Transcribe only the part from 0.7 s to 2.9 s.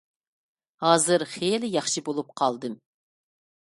ھازىر خېلى ياخشى بولۇپ قالدىم.